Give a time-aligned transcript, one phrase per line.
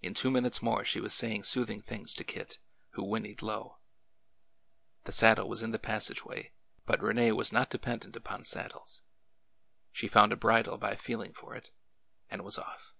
[0.00, 2.56] In two minutes more she was saying soothing things to Kit,
[2.92, 3.80] who whinnied low.
[5.04, 6.52] The saddle was in the passageway,
[6.86, 9.02] but Rene was not depen dent upon saddles.
[9.90, 11.70] She found a bridle by feeling for it
[12.30, 12.94] —and was off.